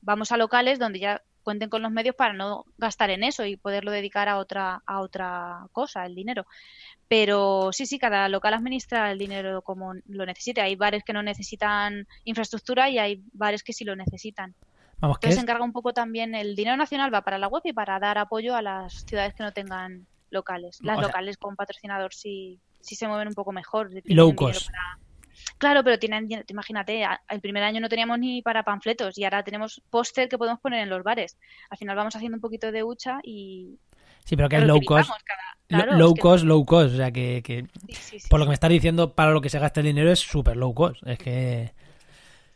[0.00, 3.56] vamos a locales donde ya cuenten con los medios para no gastar en eso y
[3.56, 6.44] poderlo dedicar a otra, a otra cosa, el dinero.
[7.08, 10.60] Pero sí, sí, cada local administra el dinero como lo necesite.
[10.60, 14.54] Hay bares que no necesitan infraestructura y hay bares que sí lo necesitan.
[14.98, 17.72] Vamos, Entonces se encarga un poco también, el dinero nacional va para la web y
[17.72, 20.80] para dar apoyo a las ciudades que no tengan locales.
[20.82, 23.88] Las locales con patrocinador sí, sí se mueven un poco mejor.
[24.04, 24.68] Low cost.
[25.58, 29.82] Claro, pero tienen, imagínate, el primer año no teníamos ni para panfletos y ahora tenemos
[29.90, 31.36] póster que podemos poner en los bares.
[31.68, 33.78] Al final vamos haciendo un poquito de hucha y...
[34.24, 35.10] Sí, pero que es low cost.
[35.68, 36.94] low cost, low cost.
[36.94, 37.66] O sea, que,
[38.30, 40.56] por lo que me estás diciendo, para lo que se gasta el dinero es súper
[40.56, 41.04] low cost.
[41.06, 41.72] Es que...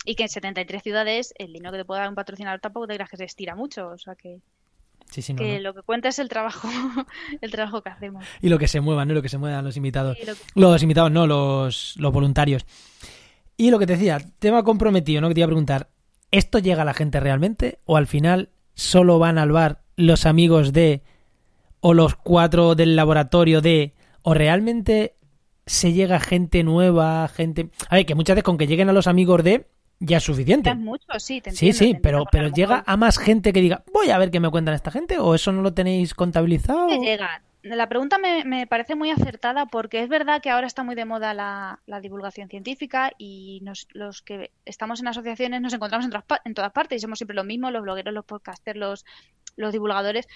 [0.05, 2.95] Y que en 73 ciudades el dinero que te puede dar un patrocinador tampoco te
[2.95, 3.89] creas que se estira mucho.
[3.89, 4.41] O sea que
[5.37, 6.69] que lo que cuenta es el trabajo,
[7.41, 8.25] el trabajo que hacemos.
[8.41, 9.15] Y lo que se mueva, ¿no?
[9.15, 10.17] Lo que se muevan los invitados.
[10.55, 12.65] Los invitados, no, los, los voluntarios.
[13.57, 15.29] Y lo que te decía, tema comprometido, ¿no?
[15.29, 15.91] Que te iba a preguntar,
[16.31, 17.81] ¿esto llega a la gente realmente?
[17.85, 21.03] ¿O al final solo van al bar los amigos de,
[21.81, 25.17] o los cuatro del laboratorio de, o realmente
[25.67, 27.71] se llega gente nueva, gente...
[27.89, 29.67] A ver, que muchas veces con que lleguen a los amigos de,
[30.03, 30.75] ya es suficiente.
[30.75, 34.19] mucho, sí, te Sí, sí, pero, pero llega a más gente que diga, voy a
[34.19, 36.89] ver qué me cuentan esta gente, o eso no lo tenéis contabilizado.
[36.89, 37.43] llega.
[37.63, 41.05] La pregunta me, me, parece muy acertada porque es verdad que ahora está muy de
[41.05, 43.63] moda la, la divulgación científica y
[43.93, 46.13] los que estamos en asociaciones nos encontramos en,
[46.45, 49.05] en todas partes y somos siempre lo mismo, los blogueros, los podcasters, los,
[49.57, 50.27] los divulgadores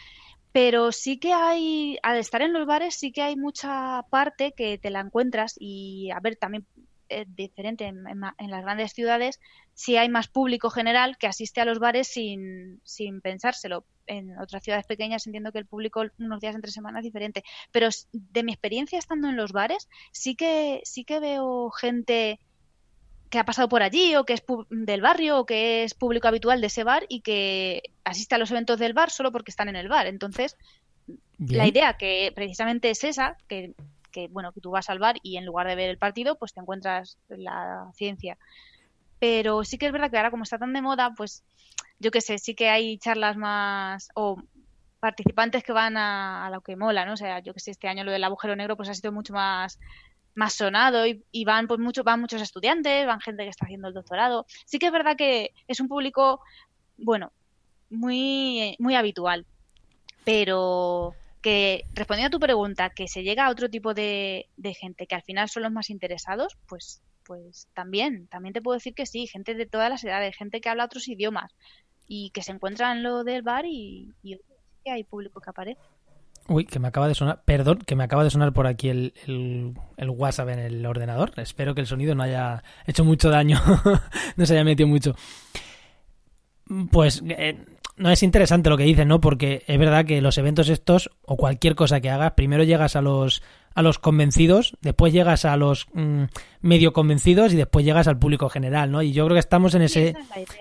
[0.57, 4.79] pero sí que hay, al estar en los bares, sí que hay mucha parte que
[4.79, 6.65] te la encuentras y, a ver, también
[7.09, 9.41] eh, diferente en, las grandes ciudades
[9.75, 13.85] si hay más público general que asiste a los bares sin, sin pensárselo.
[14.07, 17.45] En otras ciudades pequeñas entiendo que el público unos días entre semanas es diferente.
[17.73, 22.41] Pero de mi experiencia estando en los bares, sí que, sí que veo gente
[23.31, 26.61] que ha pasado por allí o que es del barrio o que es público habitual
[26.61, 29.77] de ese bar y que asiste a los eventos del bar solo porque están en
[29.77, 30.07] el bar.
[30.07, 30.57] Entonces,
[31.39, 33.75] la idea que precisamente es esa, que
[34.17, 36.55] que bueno, que tú vas al bar y en lugar de ver el partido, pues
[36.55, 38.39] te encuentras la ciencia.
[39.19, 41.45] Pero sí que es verdad que ahora como está tan de moda, pues
[41.99, 44.43] yo qué sé, sí que hay charlas más o
[45.01, 47.13] participantes que van a, lo que mola, ¿no?
[47.13, 49.35] O sea, yo que sé, este año lo del agujero negro pues ha sido mucho
[49.35, 49.79] más
[50.35, 53.95] más sonado y, van pues mucho van muchos estudiantes, van gente que está haciendo el
[53.95, 54.47] doctorado.
[54.65, 56.41] Sí que es verdad que es un público
[56.97, 57.33] bueno,
[57.91, 59.45] muy muy habitual.
[60.25, 61.15] Pero
[61.47, 64.49] que respondiendo a tu pregunta, que se llega a otro tipo de,
[64.81, 68.95] gente que al final son los más interesados, pues, pues también, también te puedo decir
[68.95, 71.55] que sí, gente de todas las edades, gente que habla otros idiomas
[72.09, 74.13] y que se encuentra en lo del bar y,
[74.87, 75.81] hay público que aparece.
[76.49, 79.15] Uy, que me acaba de sonar, perdón, que me acaba de sonar por aquí el,
[79.29, 81.33] el, WhatsApp en el ordenador.
[81.37, 83.61] Espero que el sonido no haya hecho mucho daño,
[84.37, 85.15] no se haya metido mucho.
[86.91, 87.65] Pues eh,
[87.97, 89.21] no es interesante lo que dices, ¿no?
[89.21, 93.01] Porque es verdad que los eventos estos, o cualquier cosa que hagas, primero llegas a
[93.01, 93.43] los,
[93.75, 96.25] a los convencidos, después llegas a los mm,
[96.61, 99.01] medio convencidos y después llegas al público general, ¿no?
[99.01, 100.15] Y yo creo que estamos en ese...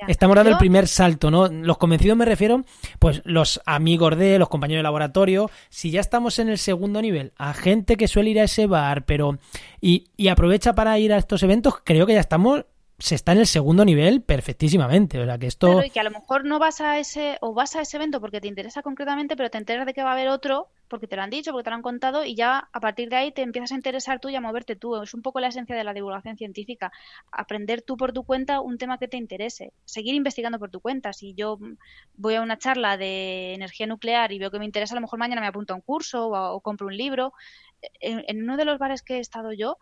[0.07, 1.47] estamos dando el primer salto, ¿no?
[1.49, 2.63] Los convencidos me refiero,
[2.99, 5.49] pues, los amigos de, los compañeros de laboratorio.
[5.69, 9.05] Si ya estamos en el segundo nivel, a gente que suele ir a ese bar,
[9.05, 9.39] pero...
[9.81, 12.65] Y, y aprovecha para ir a estos eventos, creo que ya estamos
[12.97, 15.19] se está en el segundo nivel perfectísimamente.
[15.19, 15.83] O sea, que esto...
[15.83, 18.39] y que a lo mejor no vas a ese, o vas a ese evento porque
[18.39, 21.23] te interesa concretamente, pero te enteras de que va a haber otro, porque te lo
[21.23, 23.73] han dicho, porque te lo han contado, y ya a partir de ahí te empiezas
[23.73, 25.01] a interesar tú y a moverte tú.
[25.01, 26.91] Es un poco la esencia de la divulgación científica.
[27.31, 29.73] Aprender tú por tu cuenta un tema que te interese.
[29.83, 31.11] Seguir investigando por tu cuenta.
[31.11, 31.59] Si yo
[32.15, 35.19] voy a una charla de energía nuclear y veo que me interesa, a lo mejor
[35.19, 37.33] mañana me apunto a un curso o, compro un libro.
[37.99, 39.77] en uno de los bares que he estado yo,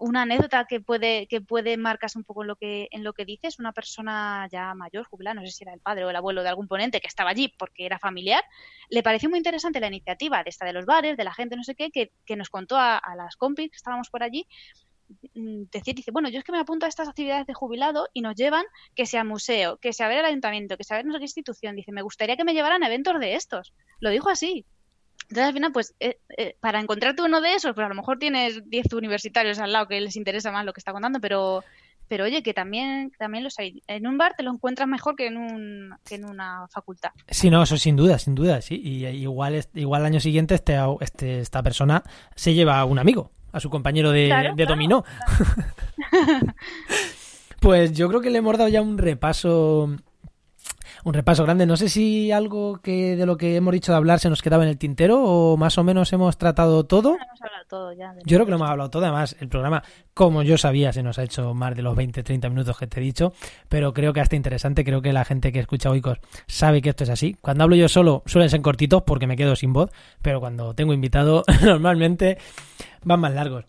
[0.00, 3.26] una anécdota que puede que puede marcarse un poco en lo que en lo que
[3.26, 6.42] dices una persona ya mayor jubilada no sé si era el padre o el abuelo
[6.42, 8.42] de algún ponente que estaba allí porque era familiar
[8.88, 11.64] le pareció muy interesante la iniciativa de esta de los bares de la gente no
[11.64, 14.46] sé qué que, nos contó a, las compis que estábamos por allí
[15.34, 18.22] mm, decir, dice, bueno, yo es que me apunto a estas actividades de jubilado y
[18.22, 21.76] nos llevan que sea museo, que sea ver el ayuntamiento, que sea ver qué institución.
[21.76, 23.74] Dice, me gustaría que me llevaran a eventos de estos.
[23.98, 24.64] Lo dijo así.
[25.30, 28.18] Entonces, al final, pues, eh, eh, para encontrarte uno de esos, pues a lo mejor
[28.18, 31.62] tienes 10 universitarios al lado que les interesa más lo que está contando, pero
[32.08, 33.84] pero oye, que también, también los hay.
[33.86, 37.10] En un bar te lo encuentras mejor que en, un, que en una facultad.
[37.28, 38.80] Sí, no, eso sin duda, sin duda, sí.
[38.82, 42.02] Y igual, igual el año siguiente este, este, esta persona
[42.34, 45.04] se lleva a un amigo, a su compañero de, dominó.
[47.60, 49.94] pues yo creo que le hemos dado ya un repaso
[51.04, 51.66] un repaso grande.
[51.66, 54.64] No sé si algo que de lo que hemos dicho de hablar se nos quedaba
[54.64, 57.16] en el tintero o más o menos hemos tratado todo.
[58.24, 59.04] Yo creo que lo hemos hablado todo.
[59.04, 59.82] Además, el programa,
[60.14, 63.02] como yo sabía, se nos ha hecho más de los 20-30 minutos que te he
[63.02, 63.32] dicho,
[63.68, 64.84] pero creo que hasta interesante.
[64.84, 67.36] Creo que la gente que escucha Oikos sabe que esto es así.
[67.40, 69.90] Cuando hablo yo solo suelen ser cortitos porque me quedo sin voz,
[70.22, 72.38] pero cuando tengo invitado normalmente
[73.04, 73.64] van más largos.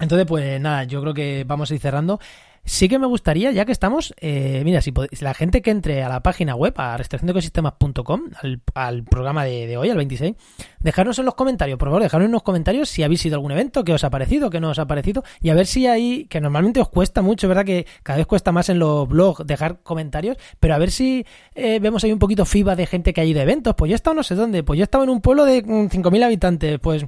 [0.00, 2.18] Entonces, pues nada, yo creo que vamos a ir cerrando.
[2.66, 6.08] Sí que me gustaría, ya que estamos, eh, mira, si, la gente que entre a
[6.08, 10.34] la página web, a restricciondeecosistemas.com, al, al programa de, hoy, al 26,
[10.80, 13.52] dejarnos en los comentarios, por favor, dejarnos en los comentarios si habéis ido a algún
[13.52, 16.24] evento, qué os ha parecido, qué no os ha parecido, y a ver si hay,
[16.24, 17.66] que normalmente os cuesta mucho, ¿verdad?
[17.66, 21.78] Que cada vez cuesta más en los blogs dejar comentarios, pero a ver si eh,
[21.80, 23.74] vemos ahí un poquito FIBA de gente que ha ido a eventos.
[23.74, 25.62] Pues yo he estado no sé dónde, pues yo he estado en un pueblo de
[25.64, 27.04] 5.000 mm, habitantes, pues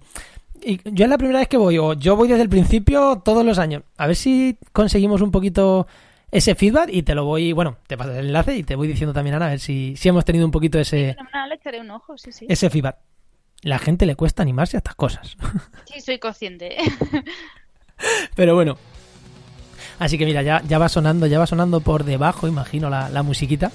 [0.62, 3.44] y yo es la primera vez que voy, o yo voy desde el principio todos
[3.44, 3.82] los años.
[3.96, 5.86] A ver si conseguimos un poquito
[6.30, 9.12] ese feedback y te lo voy, bueno, te pasas el enlace y te voy diciendo
[9.12, 11.16] también, Ana, a ver si, si hemos tenido un poquito ese...
[11.80, 12.46] un ojo, sí, sí.
[12.48, 12.98] Ese feedback.
[13.62, 15.36] La gente le cuesta animarse a estas cosas.
[15.92, 16.76] Sí, soy consciente.
[18.34, 18.76] Pero bueno.
[19.98, 23.22] Así que mira, ya, ya va sonando, ya va sonando por debajo, imagino, la, la
[23.22, 23.72] musiquita.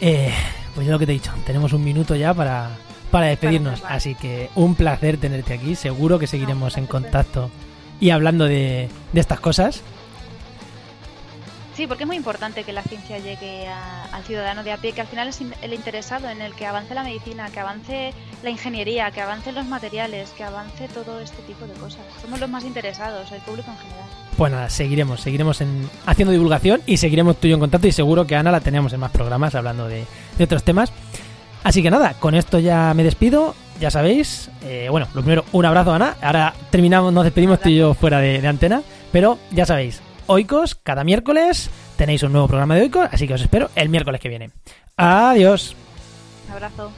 [0.00, 0.32] Eh,
[0.74, 2.76] pues yo lo que te he dicho, tenemos un minuto ya para,
[3.12, 3.84] para despedirnos.
[3.86, 5.76] Así que un placer tenerte aquí.
[5.76, 7.50] Seguro que seguiremos en contacto
[8.00, 9.82] y hablando de, estas cosas.
[11.76, 15.00] Sí, porque es muy importante que la ciencia llegue al ciudadano de a pie, que
[15.02, 19.10] al final es el interesado en el que avance la medicina, que avance la ingeniería,
[19.10, 22.02] que avance los materiales, que avance todo este tipo de cosas.
[22.20, 24.04] Somos los más interesados, el público en general.
[24.36, 27.92] Pues nada, seguiremos, seguiremos en, haciendo divulgación y seguiremos tú y yo en contacto y
[27.92, 30.04] seguro que Ana la tenemos en más programas hablando de,
[30.36, 30.92] de otros temas.
[31.64, 33.54] Así que nada, con esto ya me despido.
[33.80, 36.16] Ya sabéis, eh, bueno, lo primero, un abrazo, Ana.
[36.22, 38.82] Ahora terminamos, nos despedimos tú y yo fuera de, antena.
[39.10, 43.42] Pero ya sabéis, Oikos, cada miércoles tenéis un nuevo programa de Oikos, así que os
[43.42, 44.50] espero el miércoles que viene.
[44.96, 45.74] Adiós.
[46.46, 46.92] Un abrazo.